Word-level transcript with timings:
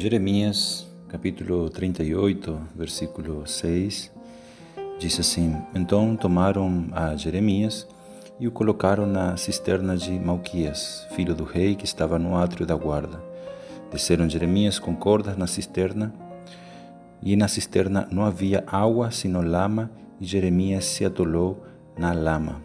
Jeremias, 0.00 0.88
capítulo 1.08 1.68
38, 1.68 2.58
versículo 2.74 3.46
6, 3.46 4.10
diz 4.98 5.20
assim: 5.20 5.54
Então 5.74 6.16
tomaram 6.16 6.86
a 6.92 7.14
Jeremias 7.16 7.86
e 8.38 8.48
o 8.48 8.50
colocaram 8.50 9.04
na 9.04 9.36
cisterna 9.36 9.98
de 9.98 10.12
Malquias, 10.12 11.06
filho 11.14 11.34
do 11.34 11.44
rei 11.44 11.74
que 11.74 11.84
estava 11.84 12.18
no 12.18 12.34
átrio 12.34 12.64
da 12.64 12.74
guarda. 12.74 13.22
Desceram 13.92 14.26
Jeremias 14.26 14.78
com 14.78 14.96
cordas 14.96 15.36
na 15.36 15.46
cisterna, 15.46 16.14
e 17.22 17.36
na 17.36 17.46
cisterna 17.46 18.08
não 18.10 18.24
havia 18.24 18.64
água 18.66 19.10
sino 19.10 19.42
lama, 19.42 19.90
e 20.18 20.24
Jeremias 20.24 20.86
se 20.86 21.04
atolou 21.04 21.62
na 21.98 22.14
lama. 22.14 22.62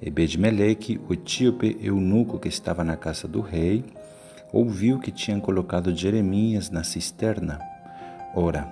Ebed-Meleque, 0.00 0.98
o 1.06 1.12
etíope 1.12 1.76
eunuco 1.82 2.38
que 2.38 2.48
estava 2.48 2.82
na 2.82 2.96
casa 2.96 3.28
do 3.28 3.42
rei, 3.42 3.84
ouviu 4.52 4.98
que 4.98 5.10
tinham 5.10 5.40
colocado 5.40 5.96
Jeremias 5.96 6.68
na 6.70 6.84
cisterna. 6.84 7.58
Ora, 8.34 8.68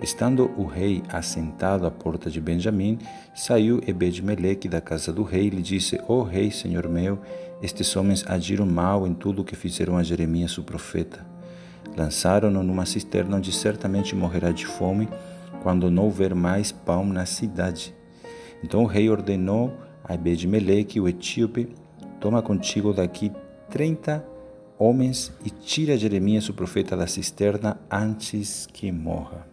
estando 0.00 0.50
o 0.56 0.64
rei 0.64 1.02
assentado 1.08 1.84
à 1.86 1.90
porta 1.90 2.30
de 2.30 2.40
Benjamim, 2.40 2.98
saiu 3.34 3.80
Ebed-Meleque 3.86 4.68
da 4.68 4.80
casa 4.80 5.12
do 5.12 5.24
rei 5.24 5.48
e 5.48 5.50
lhe 5.50 5.62
disse: 5.62 6.00
Ó 6.06 6.20
oh, 6.20 6.22
rei, 6.22 6.50
senhor 6.50 6.88
meu, 6.88 7.18
estes 7.60 7.96
homens 7.96 8.24
agiram 8.28 8.66
mal 8.66 9.06
em 9.06 9.14
tudo 9.14 9.42
o 9.42 9.44
que 9.44 9.56
fizeram 9.56 9.96
a 9.96 10.02
Jeremias 10.02 10.56
o 10.58 10.62
profeta. 10.62 11.26
Lançaram-no 11.96 12.62
numa 12.62 12.86
cisterna 12.86 13.36
onde 13.36 13.52
certamente 13.52 14.14
morrerá 14.14 14.52
de 14.52 14.66
fome 14.66 15.08
quando 15.62 15.90
não 15.90 16.04
houver 16.04 16.34
mais 16.34 16.70
pão 16.70 17.04
na 17.04 17.26
cidade. 17.26 17.94
Então 18.62 18.82
o 18.82 18.86
rei 18.86 19.08
ordenou 19.10 19.72
a 20.04 20.14
Ebed-Meleque, 20.14 21.00
o 21.00 21.08
etíope, 21.08 21.74
toma 22.20 22.42
contigo 22.42 22.92
daqui 22.92 23.32
trinta 23.68 24.24
homens 24.78 25.32
e 25.44 25.50
tira 25.50 25.96
Jeremias, 25.96 26.48
o 26.48 26.54
profeta, 26.54 26.96
da 26.96 27.06
cisterna 27.06 27.78
antes 27.90 28.66
que 28.72 28.92
morra. 28.92 29.46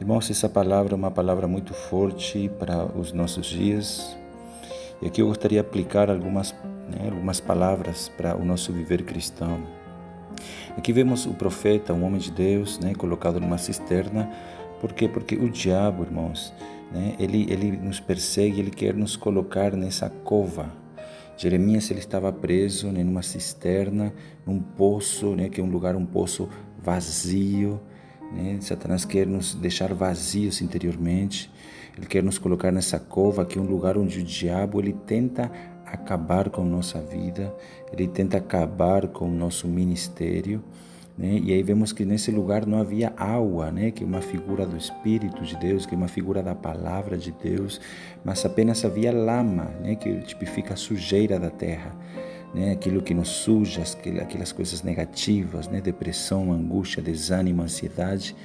Irmãos, 0.00 0.30
essa 0.30 0.48
palavra 0.48 0.94
é 0.94 0.96
uma 0.96 1.10
palavra 1.10 1.46
muito 1.46 1.74
forte 1.74 2.50
para 2.58 2.84
os 2.86 3.12
nossos 3.12 3.46
dias. 3.46 4.16
E 5.00 5.06
aqui 5.06 5.22
eu 5.22 5.28
gostaria 5.28 5.60
de 5.60 5.66
aplicar 5.66 6.10
algumas, 6.10 6.52
né, 6.88 7.10
algumas 7.10 7.40
palavras 7.40 8.08
para 8.08 8.36
o 8.36 8.44
nosso 8.44 8.72
viver 8.72 9.04
cristão. 9.04 9.60
Aqui 10.76 10.92
vemos 10.92 11.26
o 11.26 11.34
profeta, 11.34 11.92
um 11.92 12.04
homem 12.04 12.20
de 12.20 12.30
Deus, 12.30 12.78
né, 12.78 12.94
colocado 12.94 13.38
numa 13.40 13.58
cisterna. 13.58 14.30
Por 14.80 14.92
quê? 14.92 15.08
Porque 15.08 15.36
o 15.36 15.48
diabo, 15.48 16.02
irmãos, 16.02 16.52
né, 16.92 17.14
ele, 17.18 17.46
ele 17.50 17.72
nos 17.72 18.00
persegue, 18.00 18.60
ele 18.60 18.70
quer 18.70 18.94
nos 18.94 19.16
colocar 19.16 19.76
nessa 19.76 20.08
cova, 20.08 20.72
Jeremias 21.36 21.90
ele 21.90 22.00
estava 22.00 22.32
preso 22.32 22.88
né, 22.88 23.02
numa 23.02 23.22
cisterna, 23.22 24.12
num 24.46 24.60
poço, 24.60 25.34
né, 25.34 25.48
que 25.48 25.60
é 25.60 25.64
um 25.64 25.70
lugar, 25.70 25.96
um 25.96 26.06
poço 26.06 26.48
vazio. 26.82 27.80
Né? 28.32 28.58
Satanás 28.60 29.04
quer 29.04 29.26
nos 29.26 29.54
deixar 29.54 29.92
vazios 29.94 30.60
interiormente. 30.60 31.50
Ele 31.96 32.06
quer 32.06 32.22
nos 32.22 32.38
colocar 32.38 32.72
nessa 32.72 32.98
cova, 32.98 33.44
que 33.44 33.58
é 33.58 33.62
um 33.62 33.66
lugar 33.66 33.98
onde 33.98 34.20
o 34.20 34.24
diabo 34.24 34.80
ele 34.80 34.92
tenta 34.92 35.50
acabar 35.84 36.48
com 36.48 36.64
nossa 36.64 37.00
vida, 37.00 37.54
ele 37.92 38.08
tenta 38.08 38.38
acabar 38.38 39.08
com 39.08 39.28
o 39.28 39.34
nosso 39.34 39.68
ministério. 39.68 40.62
Né? 41.16 41.40
E 41.42 41.52
aí 41.52 41.62
vemos 41.62 41.92
que 41.92 42.04
nesse 42.04 42.30
lugar 42.30 42.66
não 42.66 42.78
havia 42.78 43.12
água, 43.16 43.70
né? 43.70 43.90
que 43.90 44.02
é 44.02 44.06
uma 44.06 44.22
figura 44.22 44.66
do 44.66 44.76
Espírito 44.76 45.42
de 45.42 45.56
Deus, 45.56 45.84
que 45.84 45.94
é 45.94 45.96
uma 45.96 46.08
figura 46.08 46.42
da 46.42 46.54
palavra 46.54 47.18
de 47.18 47.32
Deus, 47.32 47.80
mas 48.24 48.44
apenas 48.44 48.84
havia 48.84 49.12
lama, 49.12 49.70
né? 49.80 49.94
que 49.94 50.20
tipifica 50.22 50.74
a 50.74 50.76
sujeira 50.76 51.38
da 51.38 51.50
terra. 51.50 51.94
Né, 52.54 52.72
aquilo 52.72 53.00
que 53.00 53.14
nos 53.14 53.28
suja, 53.28 53.82
aquelas 54.20 54.52
coisas 54.52 54.82
negativas, 54.82 55.68
né, 55.68 55.80
depressão, 55.80 56.52
angústia, 56.52 57.02
desânimo, 57.02 57.62
ansiedade. 57.62 58.36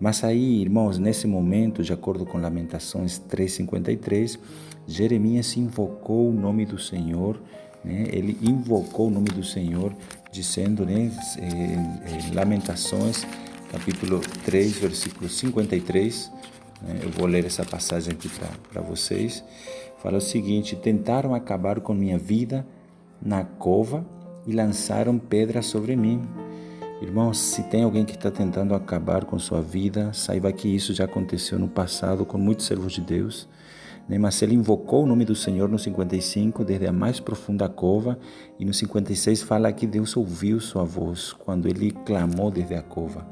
Mas 0.00 0.24
aí, 0.24 0.62
irmãos, 0.62 0.98
nesse 0.98 1.28
momento, 1.28 1.80
de 1.80 1.92
acordo 1.92 2.26
com 2.26 2.38
Lamentações 2.38 3.20
3:53, 3.20 4.36
Jeremias 4.84 5.56
invocou 5.56 6.28
o 6.28 6.32
nome 6.32 6.66
do 6.66 6.76
Senhor 6.76 7.40
né? 7.86 8.04
Ele 8.10 8.36
invocou 8.42 9.06
o 9.06 9.10
nome 9.10 9.28
do 9.28 9.44
Senhor, 9.44 9.94
dizendo, 10.30 10.84
né, 10.84 11.10
em, 11.38 12.34
Lamentações, 12.34 13.26
capítulo 13.70 14.20
3, 14.44 14.78
versículo 14.78 15.28
53, 15.28 16.30
né? 16.82 17.00
eu 17.02 17.10
vou 17.10 17.26
ler 17.26 17.44
essa 17.44 17.64
passagem 17.64 18.12
aqui 18.12 18.28
para 18.72 18.82
vocês. 18.82 19.42
Fala 20.02 20.18
o 20.18 20.20
seguinte: 20.20 20.76
Tentaram 20.76 21.34
acabar 21.34 21.80
com 21.80 21.94
minha 21.94 22.18
vida 22.18 22.66
na 23.20 23.44
cova 23.44 24.04
e 24.46 24.52
lançaram 24.52 25.18
pedras 25.18 25.66
sobre 25.66 25.96
mim. 25.96 26.22
Irmãos, 27.02 27.38
se 27.38 27.62
tem 27.64 27.82
alguém 27.82 28.04
que 28.04 28.14
está 28.14 28.30
tentando 28.30 28.74
acabar 28.74 29.24
com 29.24 29.38
sua 29.38 29.60
vida, 29.60 30.12
saiba 30.14 30.50
que 30.52 30.74
isso 30.74 30.94
já 30.94 31.04
aconteceu 31.04 31.58
no 31.58 31.68
passado 31.68 32.24
com 32.24 32.38
muitos 32.38 32.64
servos 32.66 32.92
de 32.92 33.02
Deus. 33.02 33.46
Né? 34.08 34.18
Mas 34.18 34.40
ele 34.42 34.54
invocou 34.54 35.04
o 35.04 35.06
nome 35.06 35.24
do 35.24 35.34
Senhor 35.34 35.68
no 35.68 35.78
55, 35.78 36.64
desde 36.64 36.86
a 36.86 36.92
mais 36.92 37.20
profunda 37.20 37.68
cova, 37.68 38.18
e 38.58 38.64
no 38.64 38.72
56 38.72 39.42
fala 39.42 39.72
que 39.72 39.86
Deus 39.86 40.16
ouviu 40.16 40.60
sua 40.60 40.84
voz 40.84 41.32
quando 41.32 41.68
ele 41.68 41.90
clamou 41.90 42.50
desde 42.50 42.74
a 42.74 42.82
cova. 42.82 43.26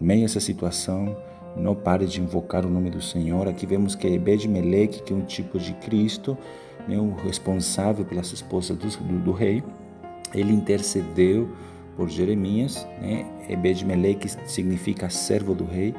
Em 0.00 0.04
meio 0.04 0.22
a 0.22 0.24
essa 0.24 0.40
situação, 0.40 1.16
não 1.56 1.74
pare 1.74 2.06
de 2.06 2.20
invocar 2.20 2.64
o 2.64 2.70
nome 2.70 2.90
do 2.90 3.00
Senhor. 3.00 3.46
Aqui 3.46 3.66
vemos 3.66 3.94
que 3.94 4.06
Ebed-Meleque, 4.06 5.02
que 5.02 5.12
é 5.12 5.16
um 5.16 5.24
tipo 5.24 5.58
de 5.58 5.74
Cristo, 5.74 6.36
né, 6.88 6.98
o 6.98 7.14
responsável 7.14 8.04
pelas 8.04 8.32
esposas 8.32 8.76
do, 8.76 8.88
do, 8.88 9.18
do 9.18 9.32
rei, 9.32 9.62
ele 10.34 10.52
intercedeu 10.52 11.48
por 11.96 12.08
Jeremias. 12.08 12.86
Né? 13.00 13.26
Ebed-Meleque 13.48 14.28
significa 14.46 15.08
servo 15.10 15.54
do 15.54 15.64
rei. 15.64 15.94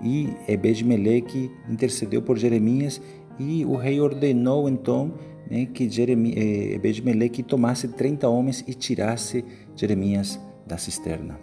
E 0.00 0.34
Ebed-Meleque 0.48 1.50
intercedeu 1.68 2.20
por 2.20 2.36
Jeremias 2.36 3.00
e 3.38 3.64
o 3.64 3.76
rei 3.76 4.00
ordenou 4.00 4.68
então 4.68 5.12
né, 5.50 5.66
que 5.66 5.84
eh, 5.84 6.74
Ebed-Meleque 6.74 7.42
tomasse 7.42 7.88
30 7.88 8.28
homens 8.28 8.64
e 8.66 8.74
tirasse 8.74 9.44
Jeremias 9.76 10.38
da 10.66 10.78
cisterna. 10.78 11.38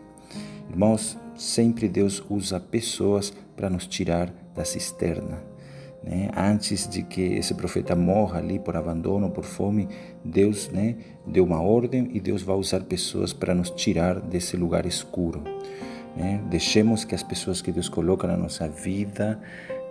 Irmãos, 0.69 1.18
sempre 1.35 1.88
Deus 1.88 2.24
usa 2.29 2.59
pessoas 2.59 3.34
para 3.56 3.69
nos 3.69 3.85
tirar 3.85 4.34
da 4.56 4.63
cisterna. 4.63 5.44
Né? 6.03 6.29
Antes 6.35 6.88
de 6.88 7.03
que 7.03 7.22
esse 7.22 7.53
profeta 7.53 7.96
morra 7.96 8.40
ali 8.40 8.58
por 8.58 8.75
abandono, 8.75 9.29
por 9.29 9.44
fome, 9.44 9.88
Deus 10.23 10.69
né, 10.69 10.96
deu 11.28 11.44
uma 11.44 11.62
ordem 11.62 12.09
e 12.13 12.19
Deus 12.19 12.41
vai 12.41 12.56
usar 12.56 12.81
pessoas 12.81 13.34
para 13.34 13.53
nos 13.53 13.69
tirar 13.69 14.19
desse 14.19 14.58
lugar 14.58 14.85
escuro. 14.85 15.44
Né? 16.16 16.41
Deixemos 16.50 17.03
que 17.03 17.13
as 17.13 17.23
pessoas 17.23 17.62
que 17.62 17.72
Deus 17.72 17.88
coloca 17.88 18.28
na 18.28 18.35
nossa 18.35 18.68
vida 18.68 19.40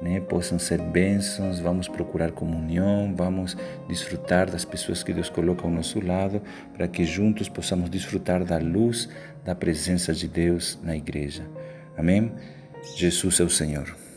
né, 0.01 0.21
possam 0.21 0.59
ser 0.59 0.81
bênçãos, 0.81 1.61
vamos 1.61 1.89
procurar 1.89 2.33
comunhão, 2.33 3.13
vamos 3.15 3.57
desfrutar 3.89 4.51
das 4.51 4.65
pessoas 4.65 5.03
que 5.03 5.13
Deus 5.13 5.29
coloca 5.29 5.65
ao 5.65 5.71
nosso 5.71 6.05
lado, 6.05 6.41
para 6.75 6.89
que 6.89 7.05
juntos 7.05 7.49
possamos 7.49 7.91
desfrutar 7.91 8.45
da 8.45 8.59
luz 8.59 9.09
da 9.45 9.55
presença 9.55 10.13
de 10.13 10.27
Deus 10.27 10.79
na 10.83 10.97
igreja. 10.97 11.43
Amém? 11.97 12.33
Jesus 12.97 13.41
é 13.41 13.45
o 13.45 13.51
Senhor. 13.51 14.10